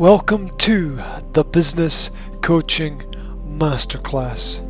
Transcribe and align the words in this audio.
Welcome 0.00 0.48
to 0.56 0.96
the 1.34 1.44
Business 1.44 2.10
Coaching 2.40 3.00
Masterclass. 3.46 4.62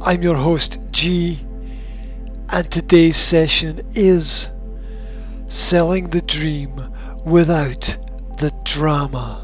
I'm 0.00 0.22
your 0.22 0.36
host, 0.36 0.78
G, 0.92 1.44
and 2.52 2.70
today's 2.70 3.16
session 3.16 3.84
is 3.96 4.48
Selling 5.48 6.10
the 6.10 6.22
Dream 6.22 6.70
Without 7.26 7.98
the 8.38 8.52
Drama. 8.62 9.42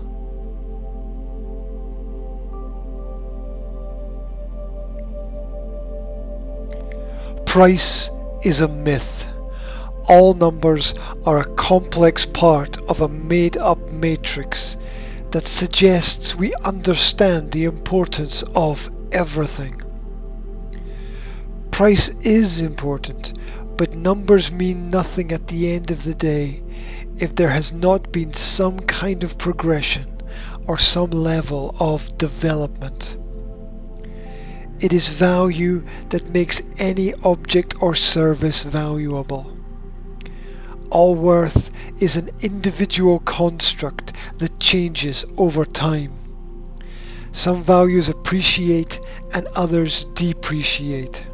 Price 7.46 8.12
is 8.44 8.60
a 8.60 8.68
myth. 8.68 9.26
All 10.08 10.34
numbers 10.34 10.94
are 11.26 11.40
a 11.40 11.54
complex 11.56 12.26
part 12.26 12.80
of 12.82 13.00
a 13.00 13.08
made 13.08 13.56
up 13.56 13.90
matrix 13.90 14.76
that 15.32 15.46
suggests 15.46 16.34
we 16.34 16.52
understand 16.64 17.52
the 17.52 17.64
importance 17.64 18.42
of 18.54 18.90
everything. 19.12 19.80
Price 21.70 22.08
is 22.20 22.60
important, 22.60 23.32
but 23.76 23.94
numbers 23.94 24.50
mean 24.50 24.90
nothing 24.90 25.32
at 25.32 25.46
the 25.46 25.72
end 25.72 25.90
of 25.90 26.04
the 26.04 26.14
day 26.14 26.62
if 27.16 27.34
there 27.34 27.48
has 27.48 27.72
not 27.72 28.12
been 28.12 28.32
some 28.32 28.80
kind 28.80 29.22
of 29.24 29.38
progression 29.38 30.06
or 30.66 30.78
some 30.78 31.10
level 31.10 31.74
of 31.78 32.18
development. 32.18 33.16
It 34.80 34.92
is 34.92 35.08
value 35.08 35.84
that 36.08 36.30
makes 36.30 36.62
any 36.78 37.12
object 37.22 37.74
or 37.82 37.94
service 37.94 38.62
valuable. 38.62 39.56
All 40.90 41.14
worth 41.14 41.70
is 42.00 42.16
an 42.16 42.30
individual 42.40 43.20
construct 43.20 44.09
that 44.40 44.58
changes 44.58 45.24
over 45.38 45.64
time. 45.64 46.12
Some 47.32 47.62
values 47.62 48.08
appreciate 48.08 48.98
and 49.32 49.46
others 49.54 50.06
depreciate. 50.14 51.24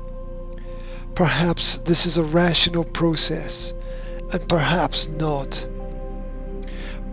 Perhaps 1.15 1.79
this 1.79 2.05
is 2.05 2.19
a 2.19 2.25
rational 2.25 2.85
process, 2.85 3.73
and 4.33 4.47
perhaps 4.49 5.09
not. 5.09 5.67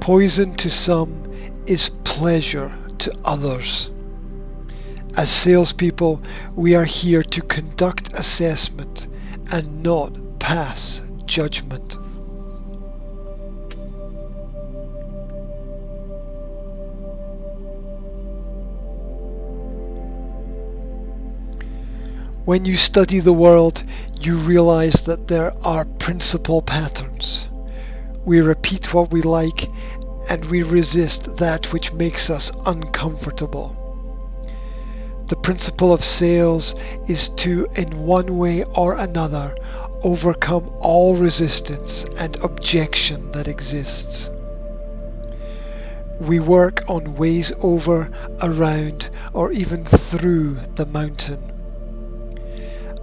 Poison 0.02 0.54
to 0.56 0.70
some 0.70 1.32
is 1.66 1.90
pleasure 2.04 2.76
to 2.98 3.16
others. 3.24 3.90
As 5.16 5.32
salespeople, 5.32 6.22
we 6.56 6.76
are 6.76 6.84
here 6.84 7.24
to 7.24 7.42
conduct 7.42 8.14
assessment 8.14 9.08
and 9.52 9.84
not 9.84 10.40
pass 10.40 11.02
judgment. 11.26 11.98
When 22.46 22.66
you 22.66 22.76
study 22.76 23.22
the 23.22 23.32
world, 23.32 23.82
you 24.20 24.36
realize 24.36 25.04
that 25.04 25.30
there 25.30 25.54
are 25.64 25.86
principal 25.86 26.62
patterns. 26.62 27.48
We 28.26 28.42
repeat 28.42 28.94
what 28.94 29.12
we 29.12 29.22
like 29.22 29.70
and 30.30 30.44
we 30.46 30.62
resist 30.62 31.38
that 31.38 31.72
which 31.72 31.94
makes 31.94 32.30
us 32.30 32.52
uncomfortable. 32.66 33.78
The 35.28 35.38
principle 35.38 35.94
of 35.94 36.04
sales 36.04 36.76
is 37.08 37.30
to, 37.30 37.66
in 37.78 38.06
one 38.06 38.38
way 38.38 38.66
or 38.76 38.98
another, 38.98 39.56
overcome 40.04 40.70
all 40.82 41.16
resistance 41.16 42.04
and 42.20 42.36
objection 42.44 43.32
that 43.32 43.48
exists. 43.48 44.30
We 46.20 46.42
work 46.42 46.90
on 46.90 47.16
ways 47.16 47.54
over, 47.62 48.10
around, 48.42 49.10
or 49.32 49.54
even 49.54 49.86
through 49.86 50.56
the 50.76 50.86
mountain. 50.86 51.53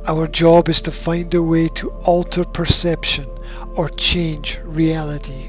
Our 0.07 0.27
job 0.27 0.69
is 0.69 0.81
to 0.83 0.93
find 0.93 1.33
a 1.35 1.43
way 1.43 1.69
to 1.75 1.91
alter 2.05 2.45
perception 2.45 3.27
or 3.75 3.89
change 3.91 4.59
reality. 4.65 5.49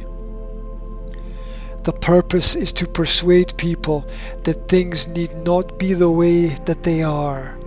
The 1.83 1.93
purpose 1.93 2.55
is 2.55 2.73
to 2.73 2.85
persuade 2.85 3.57
people 3.57 4.05
that 4.43 4.67
things 4.67 5.07
need 5.07 5.35
not 5.37 5.79
be 5.79 5.93
the 5.93 6.11
way 6.11 6.47
that 6.65 6.83
they 6.83 7.01
are, 7.01 7.57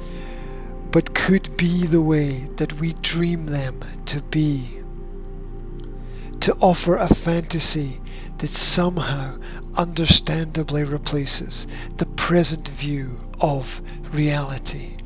but 0.90 1.14
could 1.14 1.56
be 1.56 1.86
the 1.86 2.02
way 2.02 2.48
that 2.56 2.78
we 2.80 2.92
dream 3.02 3.46
them 3.46 3.80
to 4.06 4.20
be. 4.22 4.78
To 6.40 6.54
offer 6.60 6.96
a 6.96 7.12
fantasy 7.12 8.00
that 8.38 8.50
somehow 8.50 9.38
understandably 9.76 10.84
replaces 10.84 11.66
the 11.96 12.06
present 12.06 12.68
view 12.68 13.18
of 13.40 13.80
reality. 14.12 14.96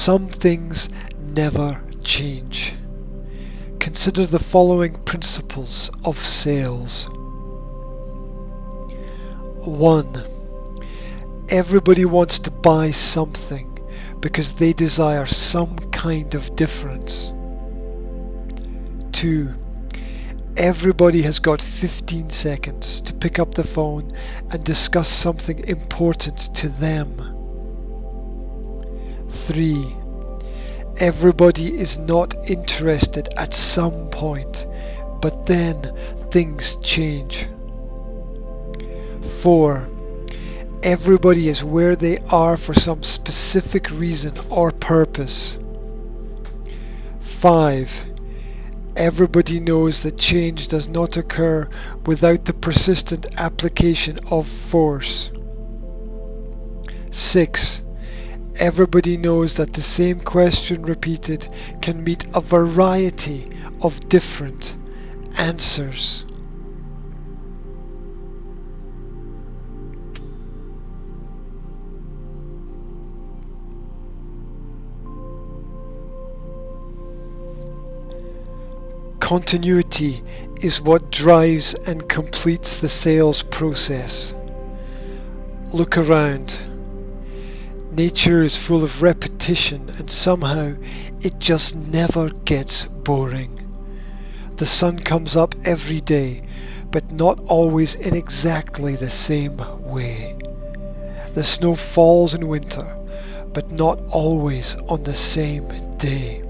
Some 0.00 0.28
things 0.28 0.88
never 1.18 1.78
change. 2.02 2.74
Consider 3.78 4.24
the 4.24 4.38
following 4.38 4.94
principles 4.94 5.90
of 6.02 6.18
sales. 6.18 7.10
1. 9.66 10.24
Everybody 11.50 12.06
wants 12.06 12.38
to 12.38 12.50
buy 12.50 12.92
something 12.92 13.78
because 14.20 14.52
they 14.52 14.72
desire 14.72 15.26
some 15.26 15.76
kind 15.76 16.34
of 16.34 16.56
difference. 16.56 17.34
2. 19.12 19.54
Everybody 20.56 21.20
has 21.24 21.40
got 21.40 21.60
15 21.60 22.30
seconds 22.30 23.02
to 23.02 23.12
pick 23.12 23.38
up 23.38 23.54
the 23.54 23.64
phone 23.64 24.16
and 24.50 24.64
discuss 24.64 25.10
something 25.10 25.68
important 25.68 26.38
to 26.54 26.70
them. 26.70 27.39
3. 29.30 29.96
Everybody 30.98 31.78
is 31.78 31.96
not 31.98 32.34
interested 32.50 33.28
at 33.36 33.54
some 33.54 34.10
point, 34.10 34.66
but 35.20 35.46
then 35.46 35.80
things 36.30 36.76
change. 36.76 37.48
4. 39.42 39.88
Everybody 40.82 41.48
is 41.48 41.64
where 41.64 41.96
they 41.96 42.18
are 42.30 42.56
for 42.56 42.74
some 42.74 43.02
specific 43.02 43.90
reason 43.90 44.38
or 44.50 44.72
purpose. 44.72 45.58
5. 47.20 48.04
Everybody 48.96 49.60
knows 49.60 50.02
that 50.02 50.18
change 50.18 50.68
does 50.68 50.88
not 50.88 51.16
occur 51.16 51.68
without 52.04 52.44
the 52.44 52.52
persistent 52.52 53.40
application 53.40 54.18
of 54.30 54.46
force. 54.46 55.30
6. 57.10 57.82
Everybody 58.60 59.16
knows 59.16 59.54
that 59.54 59.72
the 59.72 59.80
same 59.80 60.20
question 60.20 60.82
repeated 60.82 61.48
can 61.80 62.04
meet 62.04 62.26
a 62.34 62.42
variety 62.42 63.48
of 63.80 63.98
different 64.10 64.76
answers. 65.38 66.26
Continuity 79.20 80.22
is 80.60 80.82
what 80.82 81.10
drives 81.10 81.72
and 81.72 82.06
completes 82.06 82.80
the 82.80 82.90
sales 82.90 83.42
process. 83.42 84.34
Look 85.72 85.96
around. 85.96 86.69
Nature 87.92 88.44
is 88.44 88.56
full 88.56 88.84
of 88.84 89.02
repetition 89.02 89.90
and 89.98 90.08
somehow 90.08 90.72
it 91.20 91.40
just 91.40 91.74
never 91.74 92.28
gets 92.28 92.84
boring. 92.84 93.56
The 94.58 94.66
sun 94.66 95.00
comes 95.00 95.34
up 95.34 95.56
every 95.64 96.00
day, 96.00 96.42
but 96.92 97.10
not 97.10 97.40
always 97.48 97.96
in 97.96 98.14
exactly 98.14 98.94
the 98.94 99.10
same 99.10 99.56
way. 99.80 100.36
The 101.34 101.42
snow 101.42 101.74
falls 101.74 102.32
in 102.32 102.46
winter, 102.46 102.96
but 103.52 103.72
not 103.72 103.98
always 104.12 104.76
on 104.88 105.02
the 105.02 105.14
same 105.14 105.96
day. 105.96 106.44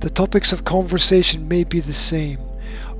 The 0.00 0.10
topics 0.10 0.52
of 0.52 0.64
conversation 0.64 1.48
may 1.48 1.64
be 1.64 1.80
the 1.80 1.92
same, 1.92 2.38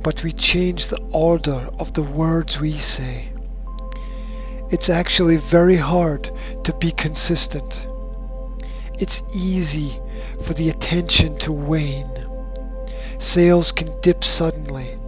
but 0.02 0.22
we 0.22 0.32
change 0.32 0.88
the 0.88 1.00
order 1.10 1.70
of 1.78 1.94
the 1.94 2.02
words 2.02 2.60
we 2.60 2.72
say. 2.72 3.32
It's 4.70 4.90
actually 4.90 5.36
very 5.38 5.76
hard 5.76 6.30
to 6.66 6.74
be 6.74 6.90
consistent. 6.90 7.86
It's 8.98 9.22
easy 9.32 10.00
for 10.42 10.52
the 10.52 10.68
attention 10.68 11.38
to 11.38 11.52
wane. 11.52 12.26
Sales 13.18 13.70
can 13.70 13.88
dip 14.00 14.24
suddenly. 14.24 14.98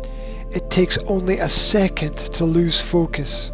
It 0.53 0.71
takes 0.71 0.99
only 0.99 1.39
a 1.39 1.49
second 1.49 2.17
to 2.35 2.45
lose 2.45 2.81
focus. 2.81 3.51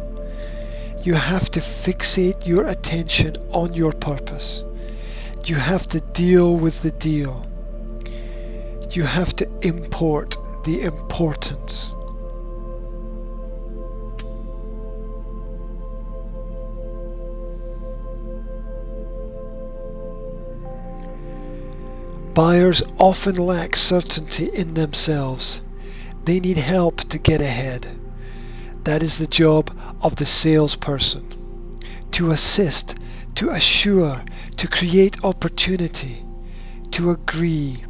You 1.01 1.15
have 1.15 1.49
to 1.51 1.59
fixate 1.61 2.45
your 2.45 2.67
attention 2.67 3.37
on 3.49 3.73
your 3.73 3.91
purpose. 3.91 4.63
You 5.45 5.55
have 5.55 5.87
to 5.87 5.99
deal 5.99 6.55
with 6.55 6.83
the 6.83 6.91
deal. 6.91 7.43
You 8.91 9.01
have 9.01 9.35
to 9.37 9.49
import 9.63 10.37
the 10.63 10.83
importance. 10.83 11.95
Buyers 22.35 22.83
often 22.99 23.37
lack 23.37 23.77
certainty 23.77 24.49
in 24.53 24.73
themselves. 24.73 25.61
They 26.25 26.41
need 26.41 26.57
help 26.57 26.99
to 27.07 27.17
get 27.17 27.39
ahead. 27.39 27.87
That 28.83 29.01
is 29.01 29.17
the 29.17 29.27
job 29.27 29.71
of 30.01 30.17
the 30.17 30.25
salesperson 30.25 31.79
to 32.11 32.31
assist, 32.31 32.95
to 33.35 33.51
assure, 33.51 34.21
to 34.57 34.67
create 34.67 35.23
opportunity, 35.23 36.25
to 36.91 37.11
agree. 37.11 37.81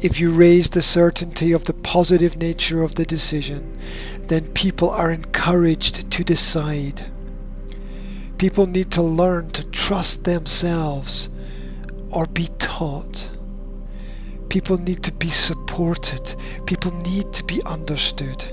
If 0.00 0.18
you 0.18 0.32
raise 0.32 0.70
the 0.70 0.82
certainty 0.82 1.52
of 1.52 1.64
the 1.64 1.74
positive 1.74 2.36
nature 2.36 2.82
of 2.82 2.96
the 2.96 3.06
decision, 3.06 3.76
then 4.22 4.48
people 4.48 4.90
are 4.90 5.12
encouraged 5.12 6.10
to 6.10 6.24
decide. 6.24 7.06
People 8.36 8.66
need 8.66 8.90
to 8.90 9.02
learn 9.02 9.52
to 9.52 9.62
trust 9.62 10.24
themselves 10.24 11.28
or 12.10 12.26
be 12.26 12.48
taught. 12.58 13.30
People 14.54 14.78
need 14.78 15.02
to 15.02 15.10
be 15.10 15.30
supported. 15.30 16.36
People 16.64 16.92
need 16.92 17.32
to 17.32 17.42
be 17.42 17.60
understood. 17.64 18.44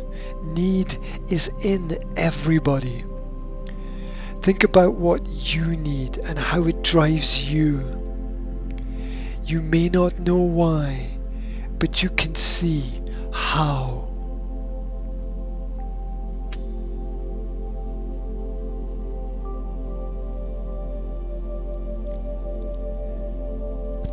Need 0.41 0.97
is 1.29 1.51
in 1.63 1.95
everybody. 2.17 3.03
Think 4.41 4.63
about 4.63 4.95
what 4.95 5.21
you 5.27 5.63
need 5.63 6.17
and 6.17 6.39
how 6.39 6.63
it 6.63 6.81
drives 6.81 7.47
you. 7.47 7.81
You 9.45 9.61
may 9.61 9.89
not 9.89 10.17
know 10.17 10.37
why, 10.37 11.07
but 11.77 12.01
you 12.01 12.09
can 12.09 12.33
see 12.33 12.81
how. 13.31 14.00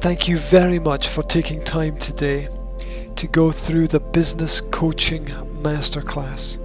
Thank 0.01 0.29
you 0.29 0.39
very 0.39 0.79
much 0.79 1.09
for 1.09 1.25
taking 1.25 1.61
time 1.61 1.97
today 1.97 2.47
to 3.17 3.27
go 3.27 3.51
through 3.51 3.89
the 3.89 3.99
Business 3.99 4.61
Coaching 4.61 5.25
Masterclass. 5.25 6.57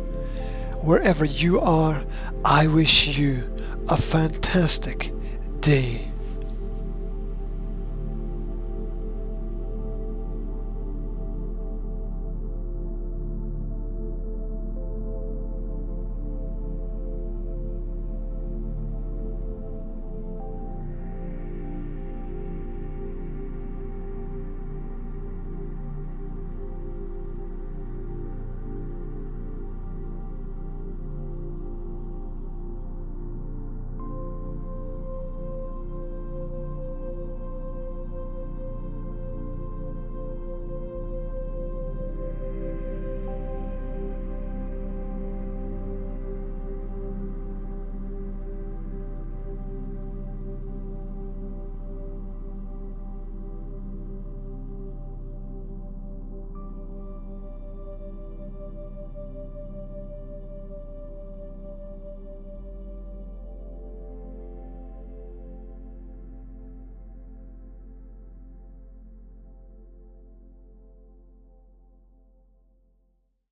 Wherever 0.83 1.25
you 1.25 1.59
are, 1.59 1.99
I 2.45 2.67
wish 2.67 3.17
you 3.17 3.41
a 3.89 3.97
fantastic 3.97 5.11
day. 5.61 6.12